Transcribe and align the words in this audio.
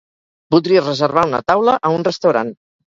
Voldria 0.55 0.83
reservar 0.87 1.27
una 1.31 1.43
taula 1.53 1.79
a 1.91 1.97
un 2.01 2.11
restaurant. 2.13 2.55